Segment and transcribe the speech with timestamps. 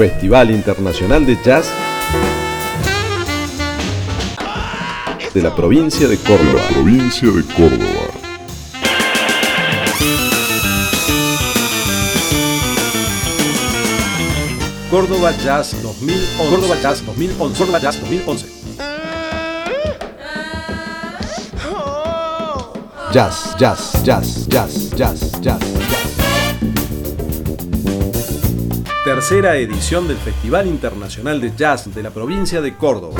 [0.00, 1.70] Festival Internacional de Jazz
[5.34, 6.62] de la provincia de Córdoba.
[6.70, 7.84] provincia de Córdoba.
[14.90, 16.48] Córdoba Jazz 2011.
[16.48, 17.58] Córdoba Jazz 2011.
[17.58, 18.46] Córdoba Jazz 2011.
[23.12, 25.99] Jazz, jazz, jazz, jazz, jazz, jazz, jazz.
[29.12, 33.18] Tercera edición del Festival Internacional de Jazz de la provincia de Córdoba.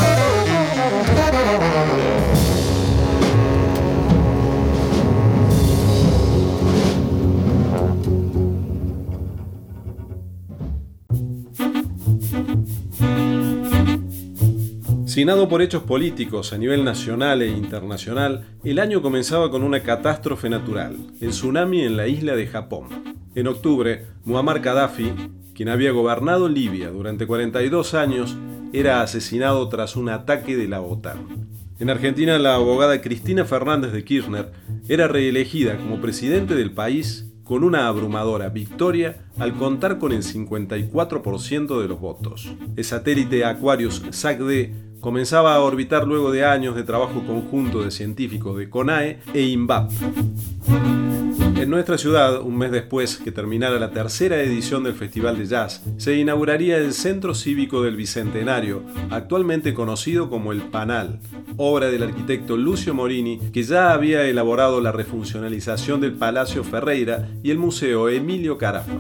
[15.07, 20.49] Sinado por hechos políticos a nivel nacional e internacional, el año comenzaba con una catástrofe
[20.49, 23.19] natural, el tsunami en la isla de Japón.
[23.35, 25.13] En octubre, Muammar Gaddafi,
[25.61, 28.35] quien había gobernado Libia durante 42 años,
[28.73, 31.19] era asesinado tras un ataque de la OTAN.
[31.79, 34.53] En Argentina, la abogada Cristina Fernández de Kirchner
[34.89, 41.83] era reelegida como presidente del país con una abrumadora victoria al contar con el 54%
[41.83, 42.51] de los votos.
[42.75, 48.57] El satélite Aquarius SAC-D comenzaba a orbitar luego de años de trabajo conjunto de científicos
[48.57, 49.91] de CONAE e INVAP.
[51.61, 55.83] En nuestra ciudad, un mes después que terminara la tercera edición del Festival de Jazz,
[55.99, 61.21] se inauguraría el Centro Cívico del Bicentenario, actualmente conocido como el Panal,
[61.59, 67.51] obra del arquitecto Lucio Morini, que ya había elaborado la refuncionalización del Palacio Ferreira y
[67.51, 68.93] el Museo Emilio Carafa.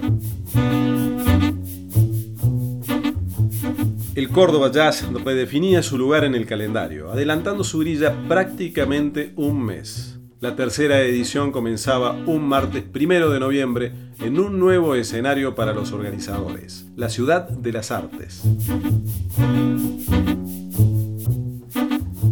[4.14, 10.09] El Córdoba Jazz redefinía su lugar en el calendario, adelantando su grilla prácticamente un mes.
[10.40, 15.92] La tercera edición comenzaba un martes primero de noviembre en un nuevo escenario para los
[15.92, 18.42] organizadores, la Ciudad de las Artes.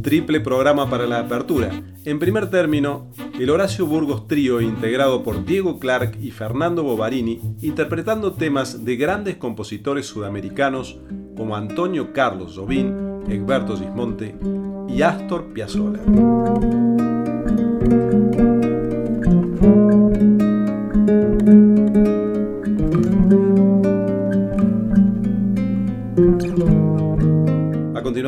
[0.03, 1.71] Triple programa para la apertura.
[2.07, 8.33] En primer término, el Horacio Burgos Trío integrado por Diego Clark y Fernando Bovarini, interpretando
[8.33, 10.99] temas de grandes compositores sudamericanos
[11.37, 12.91] como Antonio Carlos Jobim,
[13.29, 14.35] Egberto Gismonte
[14.89, 16.01] y Astor Piazzolla.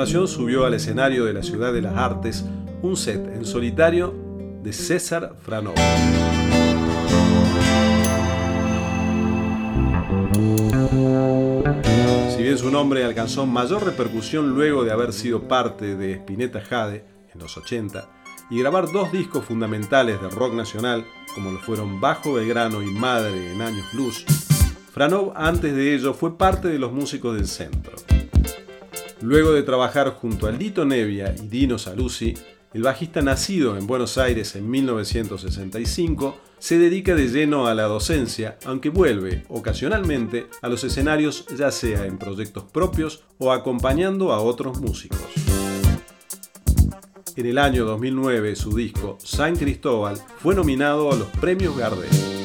[0.07, 2.45] Subió al escenario de la Ciudad de las Artes
[2.81, 4.15] un set en solitario
[4.63, 5.75] de César Franov.
[12.35, 17.05] Si bien su nombre alcanzó mayor repercusión luego de haber sido parte de Spinetta Jade
[17.35, 18.09] en los 80
[18.51, 23.53] y grabar dos discos fundamentales de rock nacional, como lo fueron Bajo Belgrano y Madre
[23.53, 24.25] en Años Luz,
[24.93, 27.93] Franov antes de ello fue parte de los músicos del centro.
[29.23, 32.35] Luego de trabajar junto a Lito Nevia y Dino Saluzzi,
[32.73, 38.59] el bajista nacido en Buenos Aires en 1965 se dedica de lleno a la docencia,
[38.65, 44.81] aunque vuelve ocasionalmente a los escenarios ya sea en proyectos propios o acompañando a otros
[44.81, 45.19] músicos.
[47.37, 52.40] En el año 2009 su disco San Cristóbal fue nominado a los premios Gardel.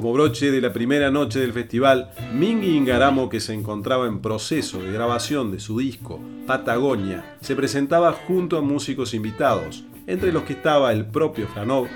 [0.00, 4.82] Como broche de la primera noche del festival, Mingy Ingaramo, que se encontraba en proceso
[4.82, 10.54] de grabación de su disco Patagonia, se presentaba junto a músicos invitados, entre los que
[10.54, 11.86] estaba el propio Franov,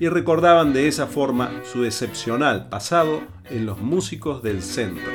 [0.00, 5.06] y recordaban de esa forma su excepcional pasado en los músicos del centro.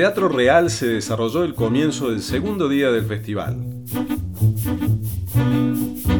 [0.00, 3.58] Teatro Real se desarrolló el comienzo del segundo día del festival.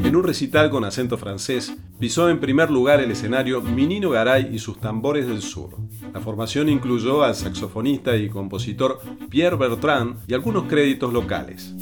[0.05, 4.59] En un recital con acento francés, pisó en primer lugar el escenario Minino Garay y
[4.59, 5.71] sus tambores del sur.
[6.13, 11.75] La formación incluyó al saxofonista y compositor Pierre Bertrand y algunos créditos locales.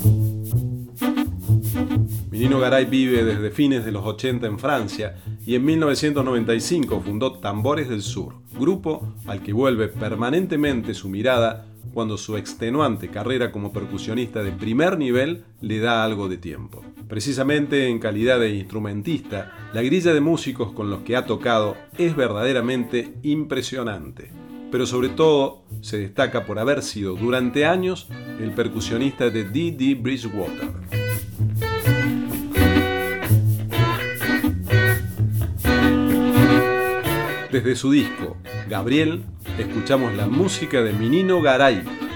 [2.30, 7.88] Minino Garay vive desde fines de los 80 en Francia y en 1995 fundó Tambores
[7.88, 14.42] del Sur, grupo al que vuelve permanentemente su mirada cuando su extenuante carrera como percusionista
[14.42, 16.84] de primer nivel le da algo de tiempo.
[17.08, 22.14] Precisamente en calidad de instrumentista, la grilla de músicos con los que ha tocado es
[22.14, 24.30] verdaderamente impresionante,
[24.70, 28.08] pero sobre todo se destaca por haber sido durante años
[28.40, 29.94] el percusionista de D.D.
[29.94, 30.70] Bridgewater.
[37.50, 38.36] Desde su disco
[38.68, 39.24] Gabriel,
[39.62, 42.07] escuchamos la música de Minino Garay.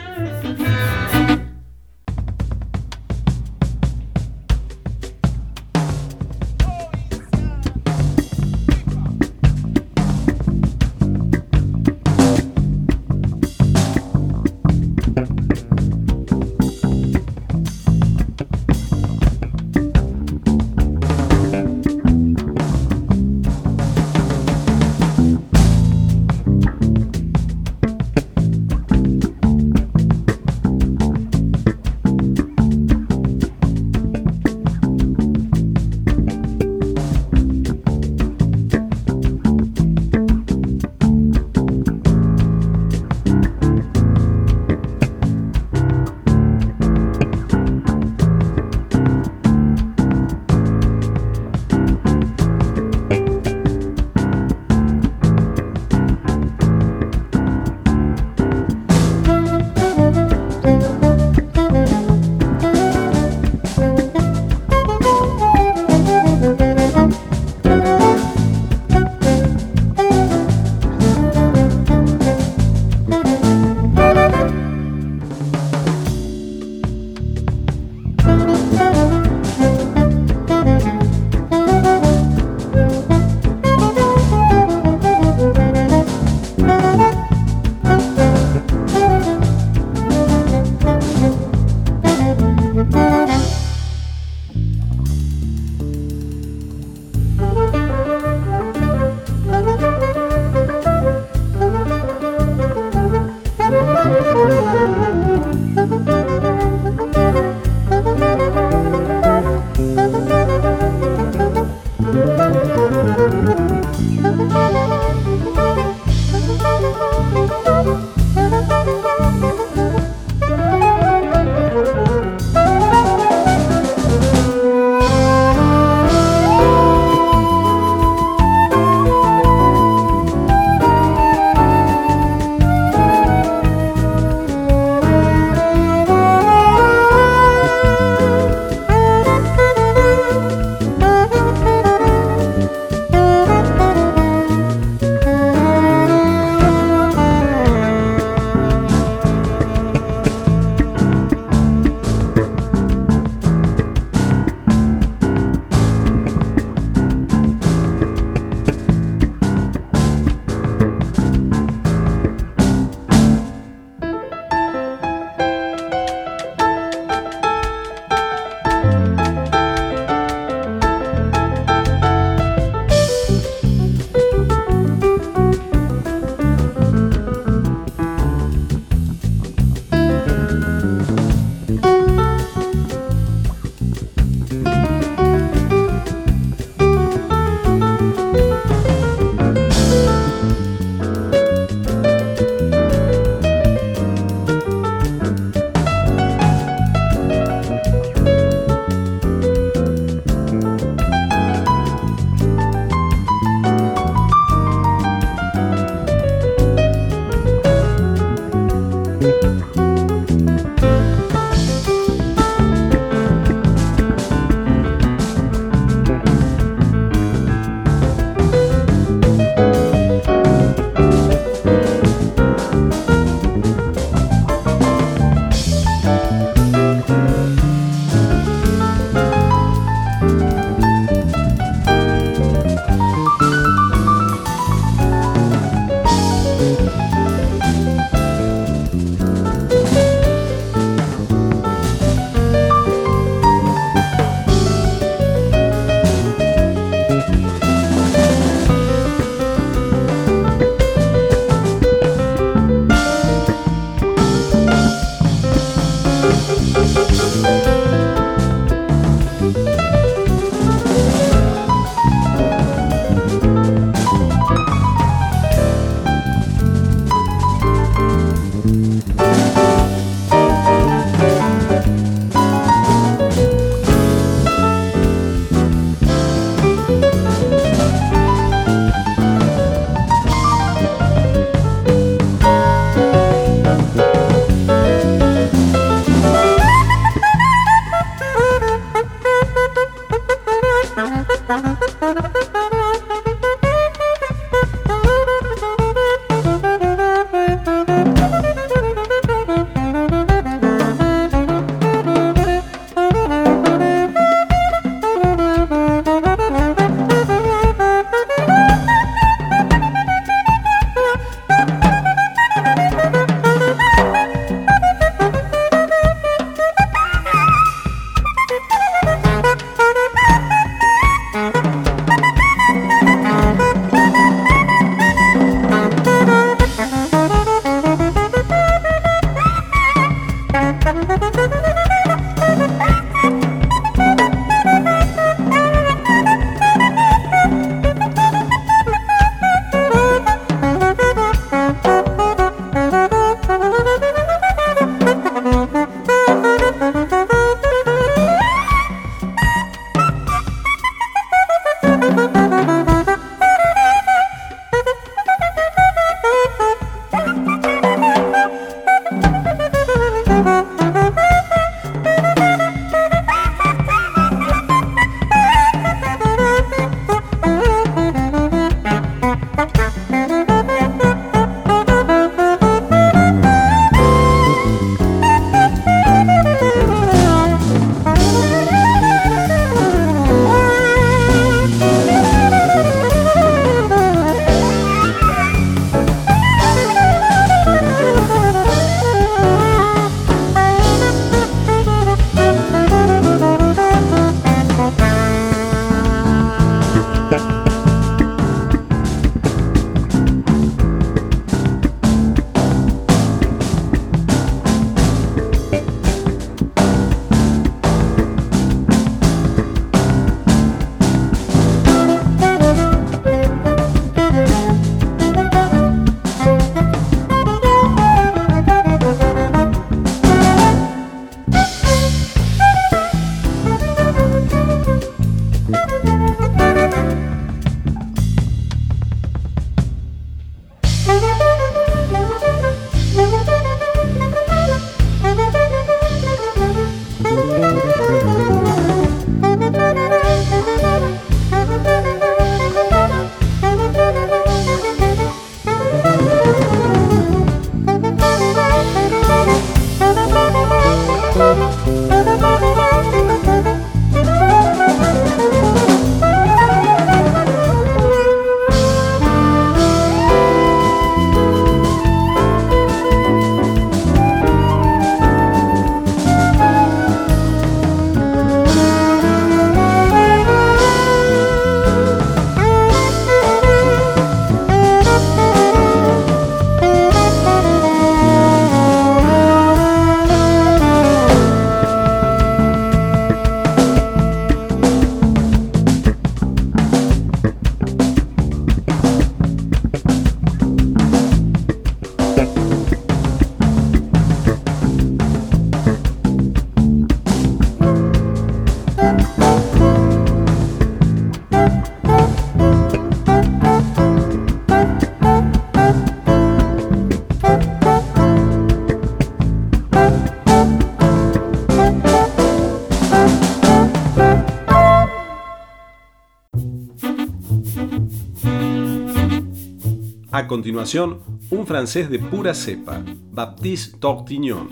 [520.35, 521.19] A continuación,
[521.51, 524.67] un francés de pura cepa, Baptiste Tortignon.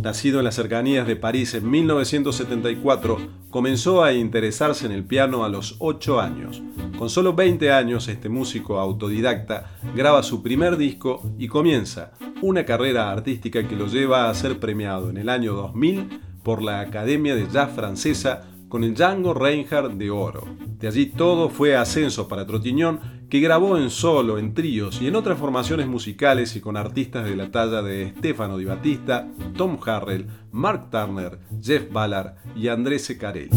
[0.00, 3.18] Nacido en las cercanías de París en 1974,
[3.50, 6.62] comenzó a interesarse en el piano a los 8 años.
[6.98, 13.10] Con solo 20 años, este músico autodidacta graba su primer disco y comienza una carrera
[13.10, 17.48] artística que lo lleva a ser premiado en el año 2000 por la Academia de
[17.50, 20.44] Jazz Francesa con el Django Reinhardt de oro.
[20.78, 25.16] De allí todo fue ascenso para Trotiñón, que grabó en solo, en tríos y en
[25.16, 30.26] otras formaciones musicales y con artistas de la talla de Stefano Di Battista, Tom Harrell,
[30.50, 33.50] Mark Turner, Jeff Ballard y Andrés Secarelli.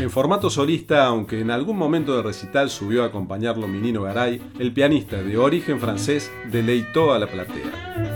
[0.00, 4.72] En formato solista, aunque en algún momento de recital subió a acompañarlo Minino Garay, el
[4.72, 8.11] pianista de origen francés deleitó a la platea.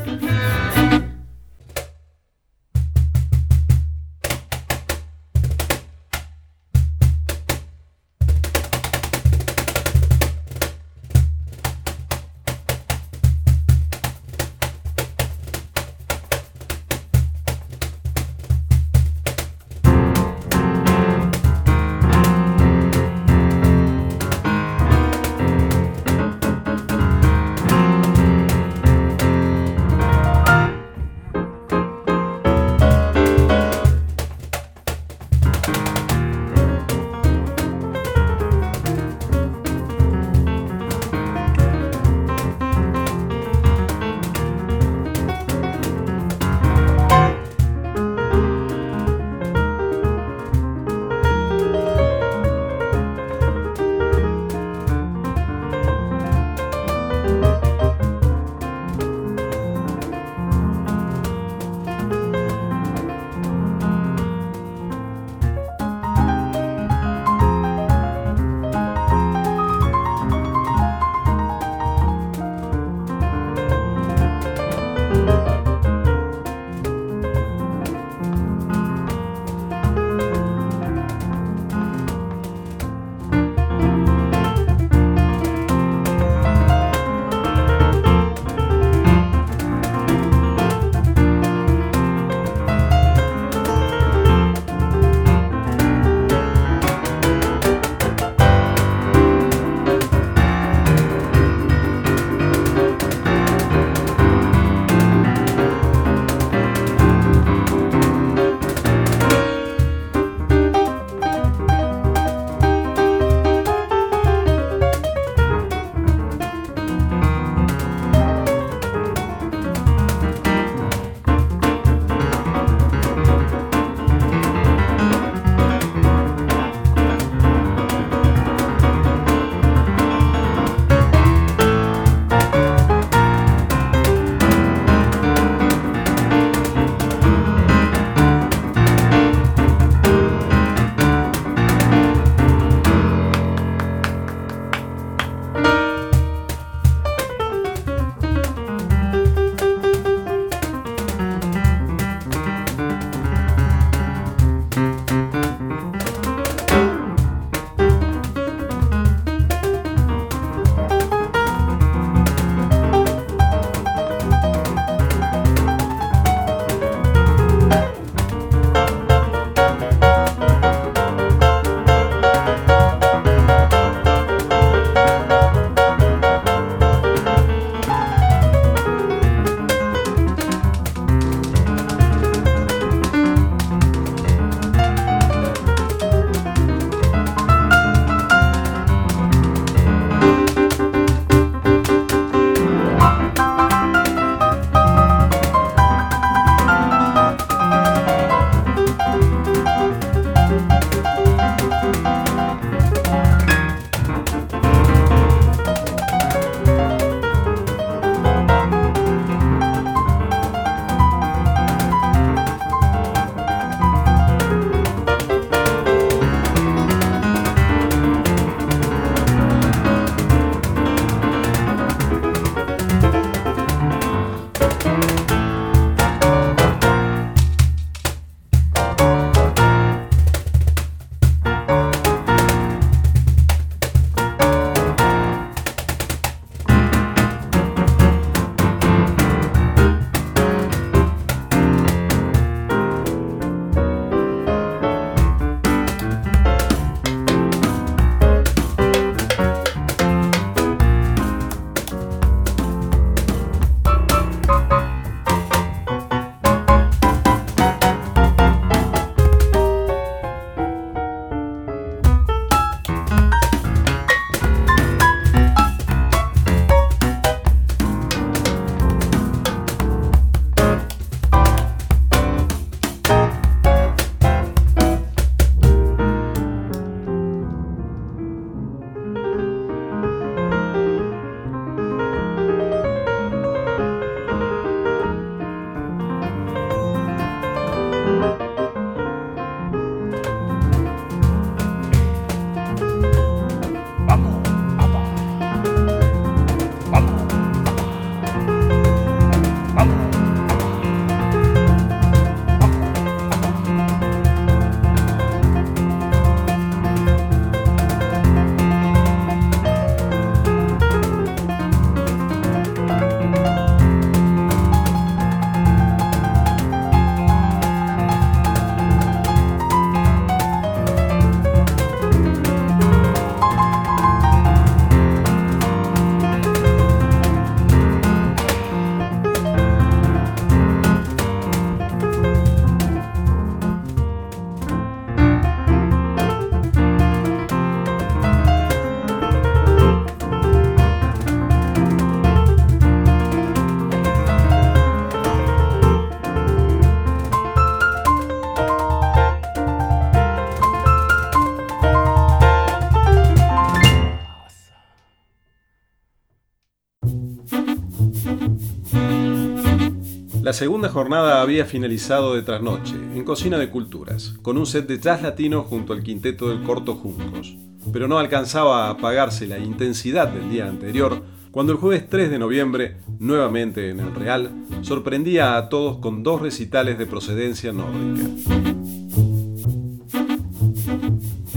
[360.57, 365.21] Segunda jornada había finalizado de trasnoche, en Cocina de Culturas, con un set de jazz
[365.21, 367.55] latino junto al quinteto del Corto Juncos.
[367.93, 372.39] Pero no alcanzaba a apagarse la intensidad del día anterior cuando el jueves 3 de
[372.39, 378.27] noviembre, nuevamente en el Real, sorprendía a todos con dos recitales de procedencia nórdica.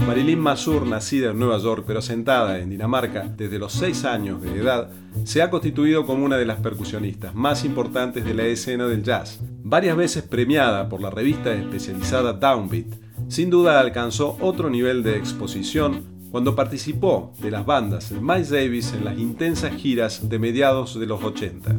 [0.06, 4.60] Marilyn Masur, nacida en Nueva York pero sentada en Dinamarca desde los 6 años de
[4.60, 4.90] edad,
[5.24, 9.40] se ha constituido como una de las percusionistas más importantes de la escena del jazz.
[9.62, 12.86] Varias veces premiada por la revista especializada Downbeat,
[13.28, 18.92] sin duda alcanzó otro nivel de exposición cuando participó de las bandas de Miles Davis
[18.92, 21.76] en las intensas giras de mediados de los 80.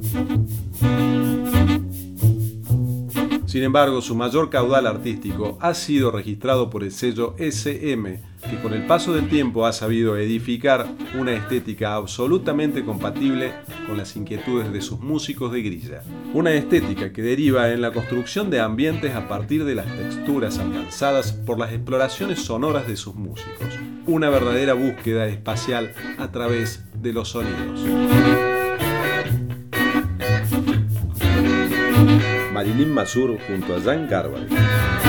[3.51, 8.71] Sin embargo, su mayor caudal artístico ha sido registrado por el sello SM, que con
[8.71, 10.87] el paso del tiempo ha sabido edificar
[11.19, 13.51] una estética absolutamente compatible
[13.87, 16.01] con las inquietudes de sus músicos de grilla.
[16.33, 21.33] Una estética que deriva en la construcción de ambientes a partir de las texturas alcanzadas
[21.33, 23.67] por las exploraciones sonoras de sus músicos.
[24.07, 28.50] Una verdadera búsqueda espacial a través de los sonidos.
[32.61, 35.00] Marilyn Masur junto a Jan Garbar.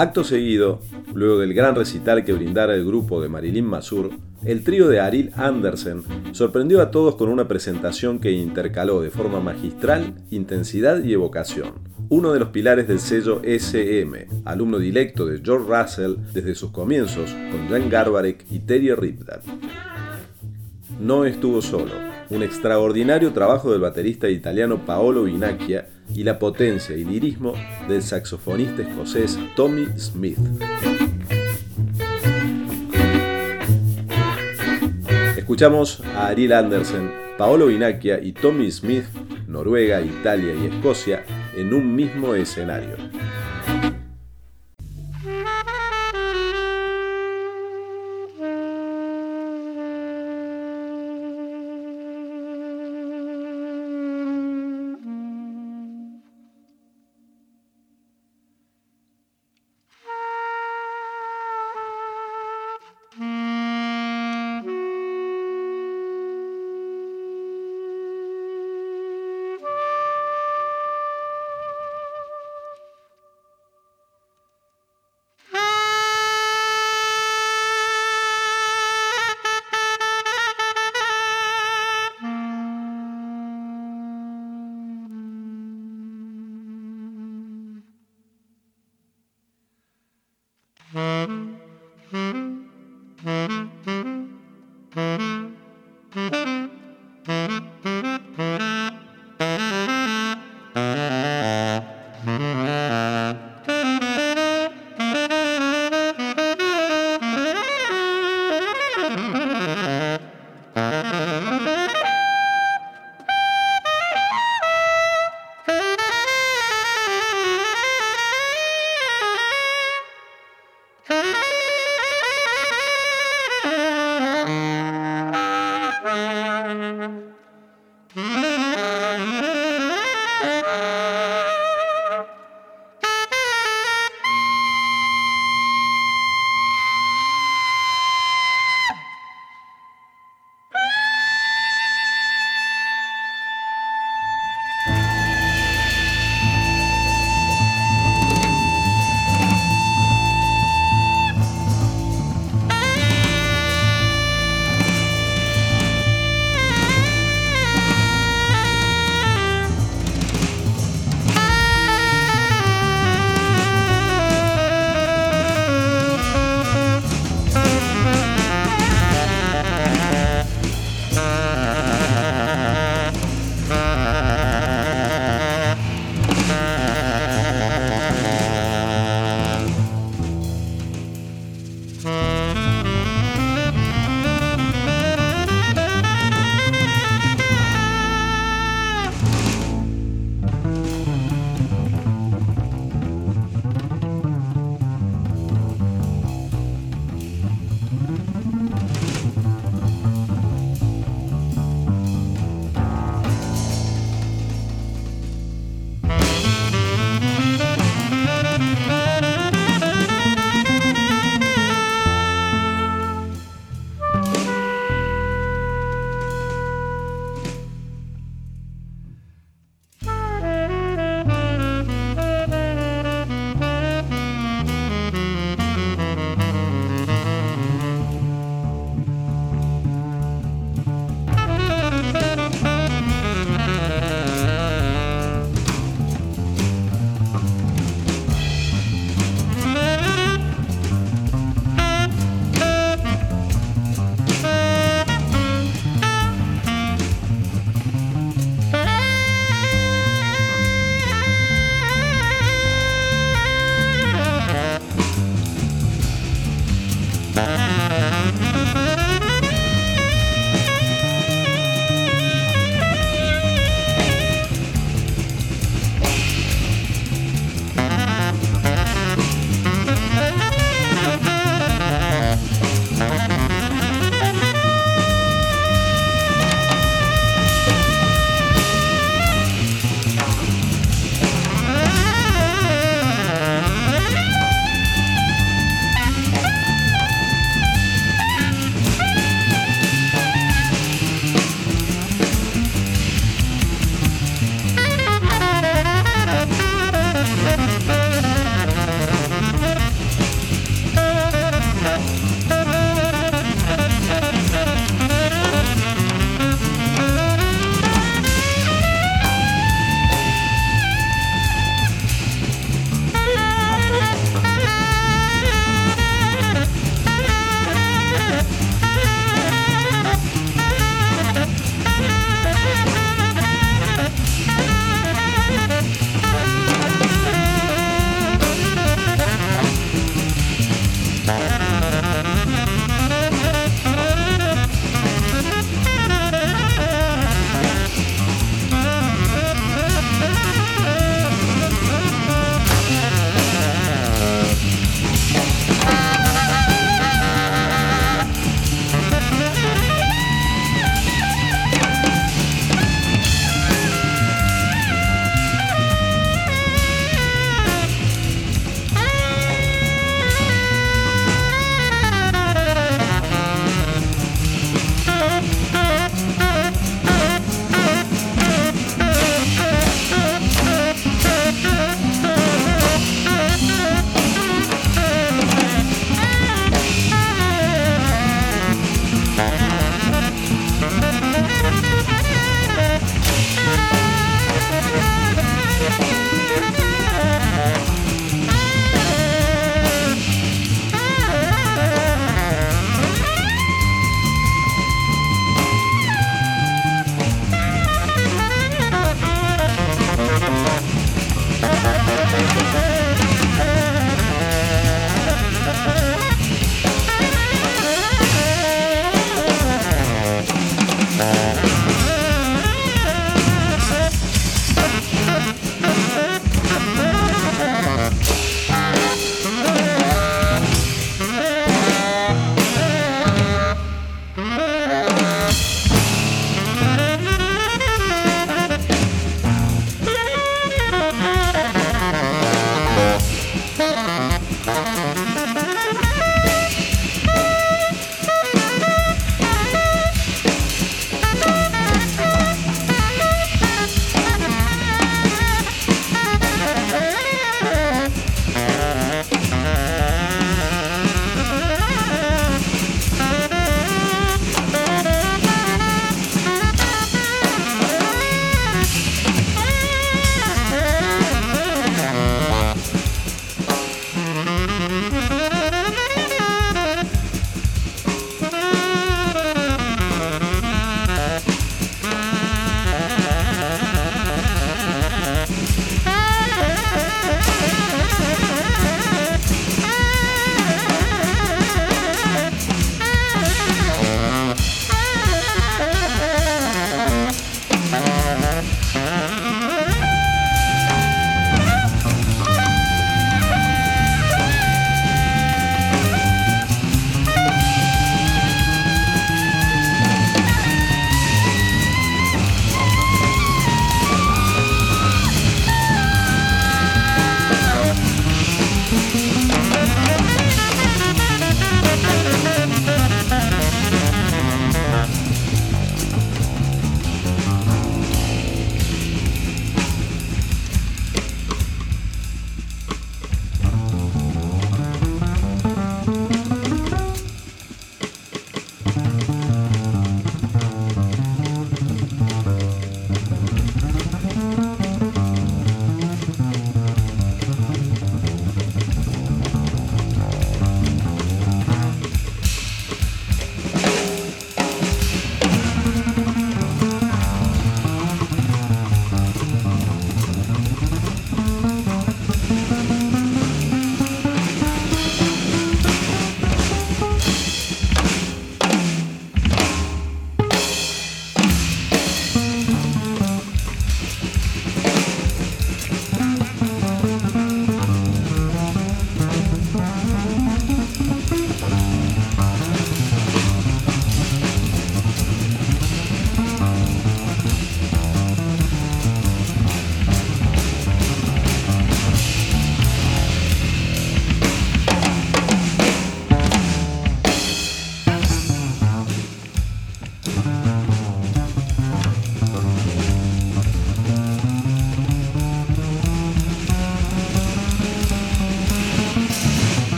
[0.00, 0.80] Acto seguido,
[1.12, 4.08] luego del gran recital que brindara el grupo de Marilyn Masur,
[4.46, 9.40] el trío de Aril Andersen sorprendió a todos con una presentación que intercaló de forma
[9.40, 11.74] magistral intensidad y evocación.
[12.08, 17.36] uno de los pilares del sello SM, alumno directo de George Russell desde sus comienzos
[17.50, 19.40] con Jan Garbarek y Terry Ripton.
[20.98, 21.92] No estuvo solo,
[22.30, 27.52] un extraordinario trabajo del baterista italiano Paolo Vinacchia y la potencia y lirismo
[27.88, 30.38] del saxofonista escocés Tommy Smith.
[35.36, 39.04] Escuchamos a Ariel Andersen, Paolo Vinacchia y Tommy Smith,
[39.48, 41.24] Noruega, Italia y Escocia,
[41.56, 43.09] en un mismo escenario.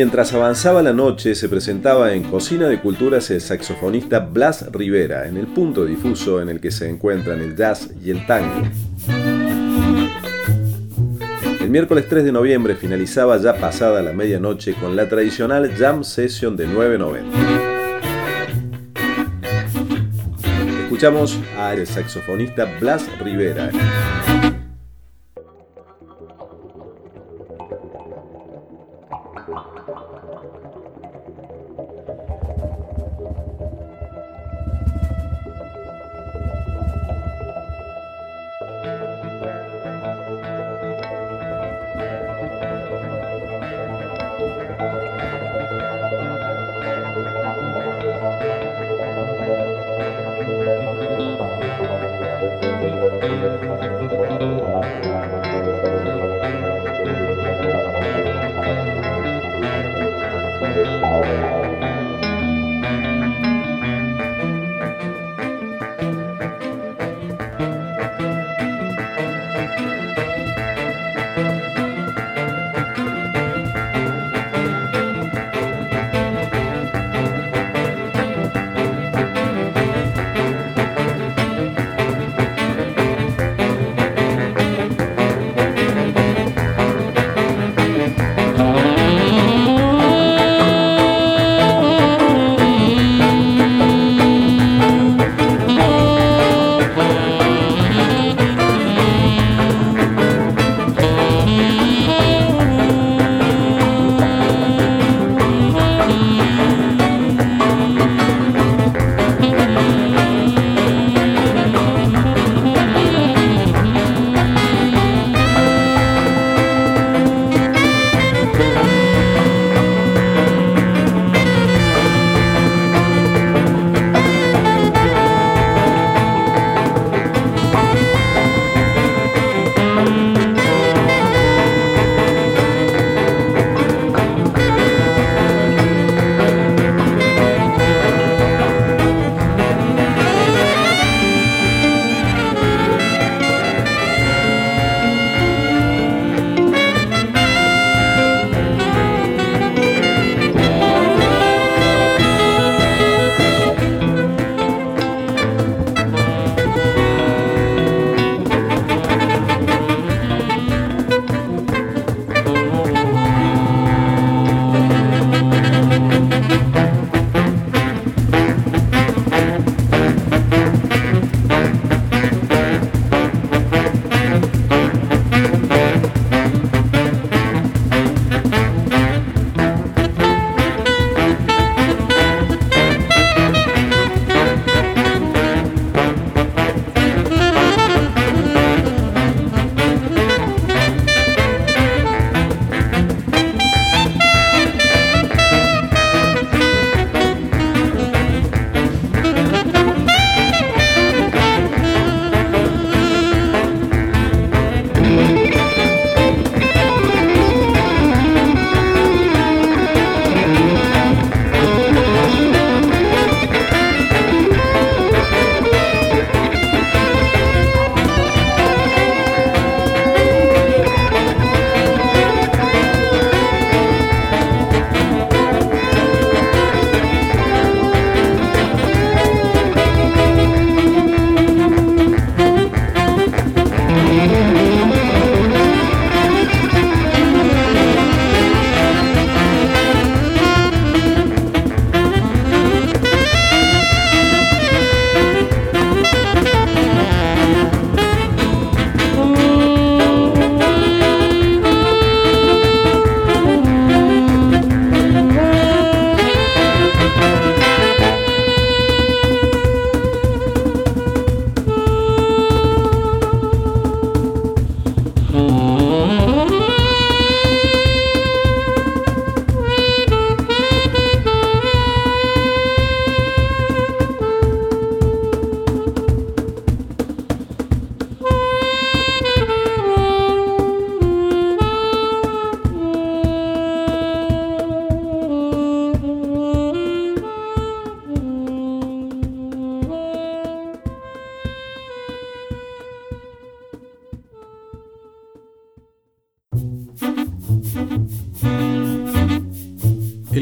[0.00, 5.36] Mientras avanzaba la noche, se presentaba en Cocina de Culturas el saxofonista Blas Rivera, en
[5.36, 8.62] el punto difuso en el que se encuentran el jazz y el tango.
[11.60, 16.56] El miércoles 3 de noviembre finalizaba ya pasada la medianoche con la tradicional Jam Session
[16.56, 17.22] de 9.90.
[20.84, 23.72] Escuchamos al saxofonista Blas Rivera.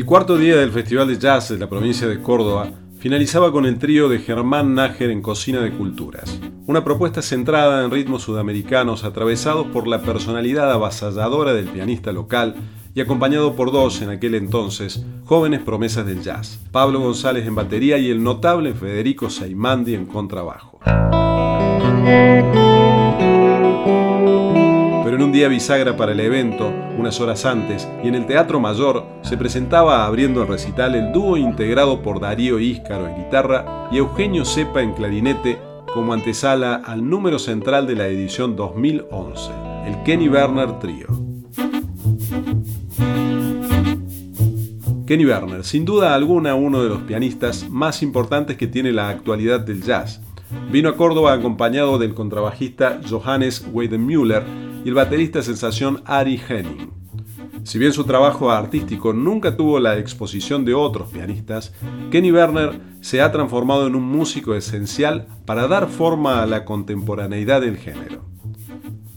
[0.06, 3.76] El cuarto día del Festival de Jazz de la provincia de Córdoba finalizaba con el
[3.76, 6.38] trío de Germán Nájer en Cocina de Culturas,
[6.68, 12.54] una propuesta centrada en ritmos sudamericanos atravesados por la personalidad avasalladora del pianista local
[12.94, 17.98] y acompañado por dos, en aquel entonces, jóvenes promesas del jazz, Pablo González en batería
[17.98, 20.78] y el notable Federico Saimandi en contrabajo
[25.36, 30.06] día bisagra para el evento, unas horas antes, y en el Teatro Mayor se presentaba
[30.06, 34.94] abriendo el recital el dúo integrado por Darío Íscaro en guitarra y Eugenio Cepa en
[34.94, 35.58] clarinete
[35.92, 39.50] como antesala al número central de la edición 2011,
[39.86, 41.06] el Kenny Werner Trio.
[45.06, 49.60] Kenny Werner, sin duda alguna uno de los pianistas más importantes que tiene la actualidad
[49.60, 50.22] del jazz.
[50.70, 54.44] Vino a Córdoba acompañado del contrabajista Johannes Weidenmüller
[54.84, 56.90] y el baterista sensación Ari Henning.
[57.64, 61.74] Si bien su trabajo artístico nunca tuvo la exposición de otros pianistas,
[62.12, 67.62] Kenny Werner se ha transformado en un músico esencial para dar forma a la contemporaneidad
[67.62, 68.24] del género.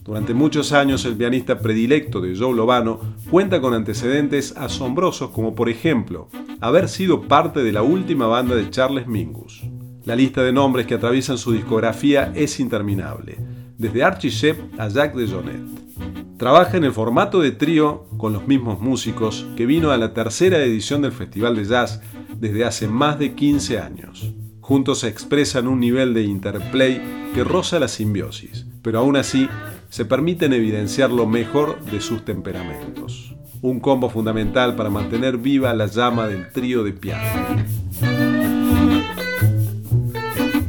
[0.03, 2.99] Durante muchos años el pianista predilecto de Joe Lovano
[3.29, 8.71] cuenta con antecedentes asombrosos como por ejemplo haber sido parte de la última banda de
[8.71, 9.63] Charles Mingus.
[10.09, 13.37] La lista de nombres que atraviesan su discografía es interminable,
[13.77, 16.35] desde Archie Shepp a Jacques DeJohnette.
[16.39, 20.57] Trabaja en el formato de trío con los mismos músicos que vino a la tercera
[20.63, 22.01] edición del Festival de Jazz
[22.39, 24.33] desde hace más de 15 años.
[24.61, 29.47] Juntos expresan un nivel de interplay que roza la simbiosis, pero aún así
[29.89, 33.35] se permiten evidenciar lo mejor de sus temperamentos.
[33.61, 38.28] Un combo fundamental para mantener viva la llama del trío de piano.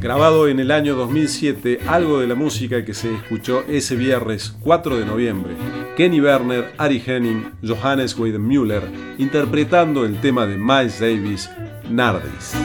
[0.01, 4.97] Grabado en el año 2007, algo de la música que se escuchó ese viernes 4
[4.97, 5.53] de noviembre.
[5.95, 8.81] Kenny Werner, Ari Henning, Johannes Weidenmüller
[9.19, 11.51] interpretando el tema de Miles Davis,
[11.87, 12.55] Nardis.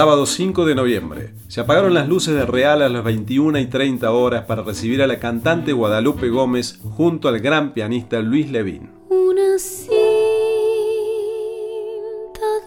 [0.00, 1.34] Sábado 5 de noviembre.
[1.48, 5.06] Se apagaron las luces de Real a las 21 y 30 horas para recibir a
[5.06, 8.88] la cantante Guadalupe Gómez junto al gran pianista Luis Levín.
[9.10, 9.90] Una cinta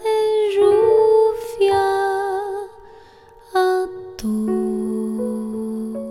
[0.04, 1.82] de rufia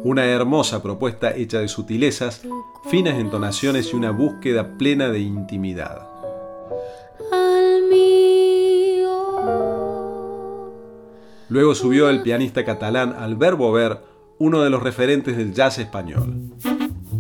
[0.04, 2.42] Una hermosa propuesta hecha de sutilezas,
[2.90, 6.03] finas entonaciones y una búsqueda plena de intimidad.
[11.54, 14.00] Luego subió el pianista catalán Albert Bover,
[14.40, 16.50] uno de los referentes del jazz español.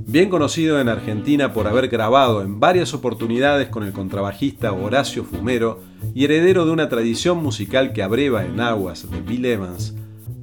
[0.07, 5.81] Bien conocido en Argentina por haber grabado en varias oportunidades con el contrabajista Horacio Fumero
[6.15, 9.93] y heredero de una tradición musical que abreva en aguas de Bill Evans,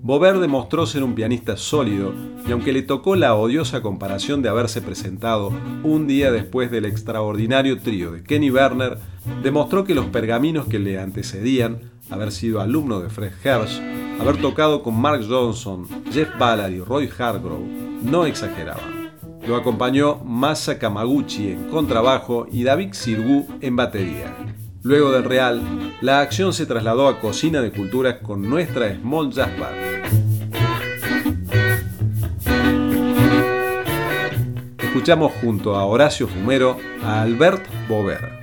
[0.03, 2.15] Bover demostró ser un pianista sólido
[2.47, 7.81] y aunque le tocó la odiosa comparación de haberse presentado un día después del extraordinario
[7.81, 8.99] trío de Kenny Werner,
[9.43, 11.81] demostró que los pergaminos que le antecedían
[12.11, 13.81] haber sido alumno de Fred Hersch,
[14.21, 17.65] haber tocado con Mark Johnson, Jeff Ballard y Roy Hargrove,
[18.03, 19.11] no exageraban.
[19.47, 24.37] Lo acompañó Masa Kamaguchi en contrabajo y David Sirgu en batería.
[24.83, 25.61] Luego del Real,
[26.01, 29.91] la acción se trasladó a Cocina de Culturas con nuestra Small Jazz Band.
[34.79, 38.40] Escuchamos junto a Horacio Fumero a Albert Bover.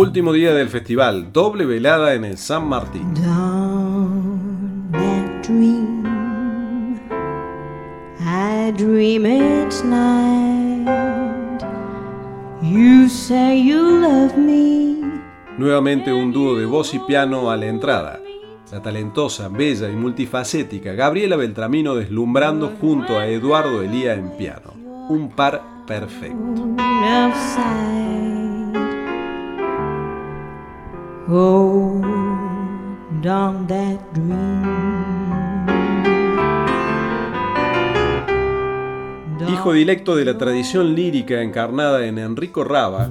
[0.00, 3.12] Último día del festival, doble velada en el San Martín.
[15.58, 18.20] Nuevamente un dúo de voz y piano a la entrada.
[18.72, 24.72] La talentosa, bella y multifacética Gabriela Beltramino deslumbrando junto a Eduardo Elía en piano.
[25.10, 26.74] Un par perfecto.
[39.48, 43.10] Hijo directo de la tradición lírica encarnada en Enrico Raba,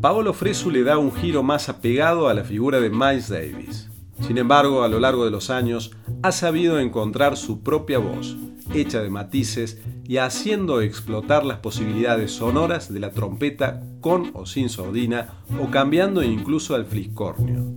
[0.00, 3.90] Paolo Fresu le da un giro más apegado a la figura de Miles Davis.
[4.20, 8.36] Sin embargo, a lo largo de los años, ha sabido encontrar su propia voz,
[8.74, 14.68] hecha de matices y haciendo explotar las posibilidades sonoras de la trompeta con o sin
[14.68, 17.74] sordina o cambiando incluso al fliscornio.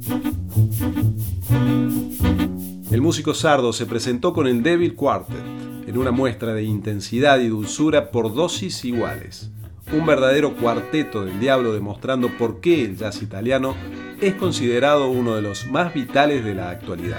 [2.91, 5.43] El músico sardo se presentó con el Devil Quartet
[5.87, 9.51] en una muestra de intensidad y dulzura por dosis iguales.
[9.91, 13.75] Un verdadero cuarteto del diablo demostrando por qué el jazz italiano
[14.21, 17.17] es considerado uno de los más vitales de la actualidad.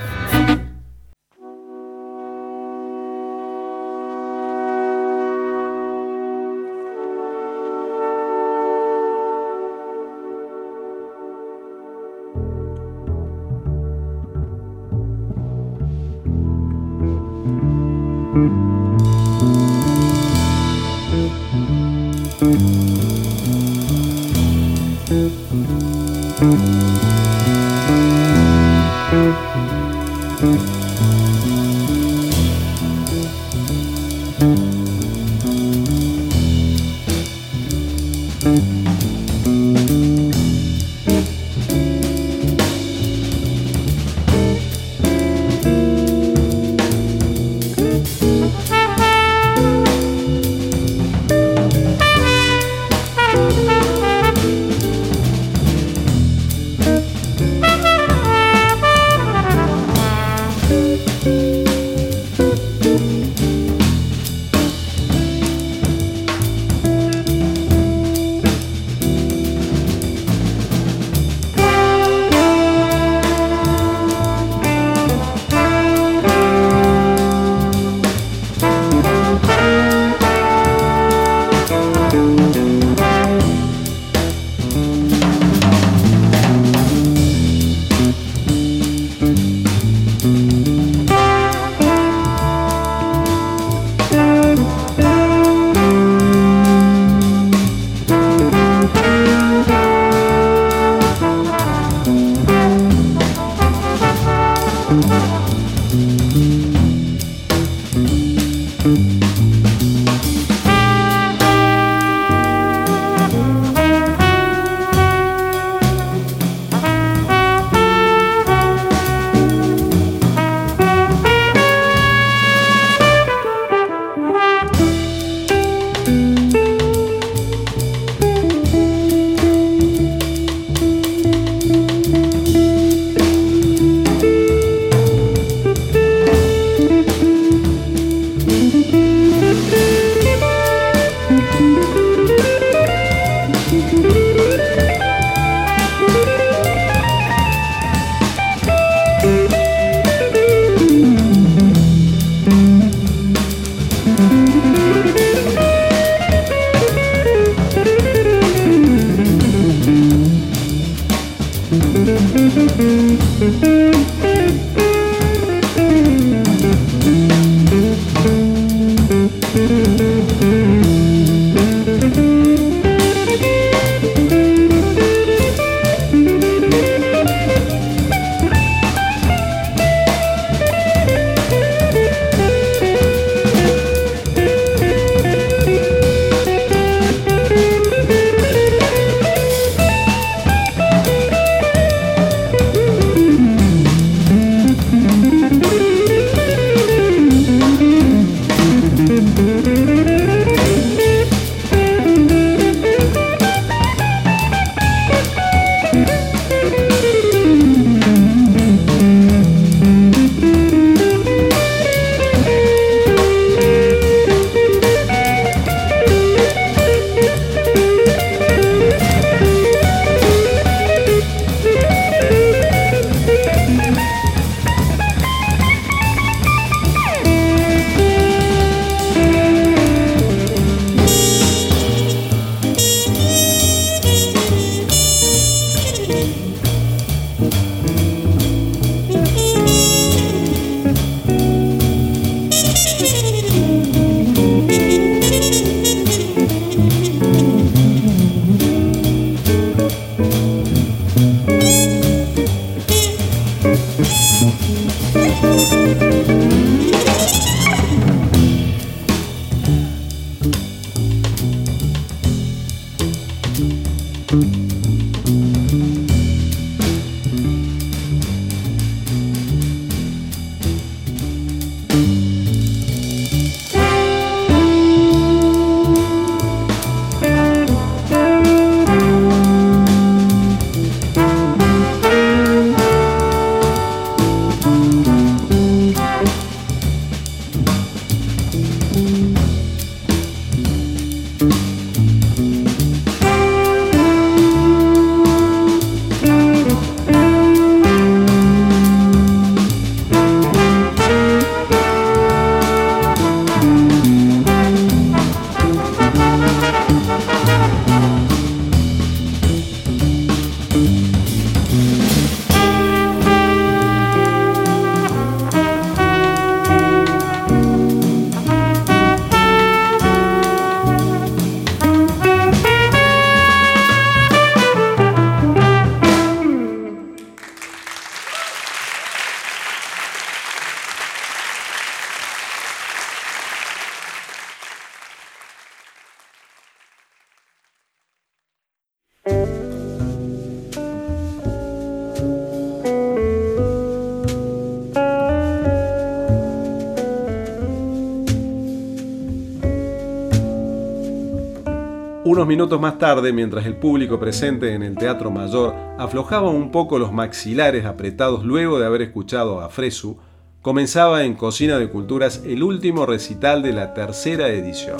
[352.60, 357.10] Minutos más tarde, mientras el público presente en el Teatro Mayor aflojaba un poco los
[357.10, 360.18] maxilares apretados luego de haber escuchado a Fresu,
[360.60, 364.98] comenzaba en Cocina de Culturas el último recital de la tercera edición.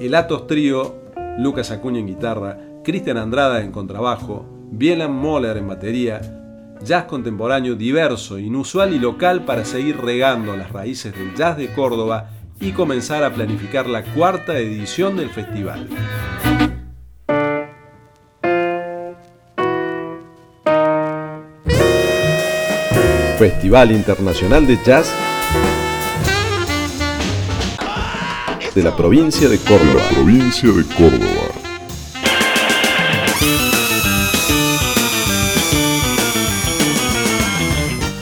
[0.00, 0.94] El Atos Trío,
[1.36, 6.22] Lucas Acuña en guitarra, Cristian Andrada en contrabajo, Bielan Moller en batería,
[6.82, 12.30] jazz contemporáneo diverso, inusual y local para seguir regando las raíces del jazz de Córdoba
[12.60, 15.88] y comenzar a planificar la cuarta edición del festival.
[23.38, 25.10] Festival Internacional de Jazz
[28.74, 30.02] de la provincia de Córdoba.
[30.12, 31.60] provincia de Córdoba.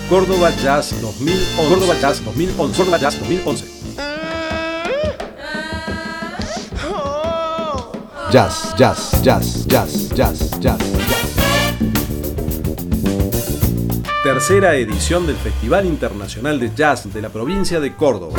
[0.08, 1.68] Córdoba Jazz 2011.
[1.68, 2.76] Córdoba Jazz 2011.
[2.76, 3.77] Córdoba Jazz 2011.
[8.30, 10.78] Jazz, jazz, jazz, jazz, jazz, jazz.
[14.22, 18.38] Tercera edición del Festival Internacional de Jazz de la provincia de Córdoba.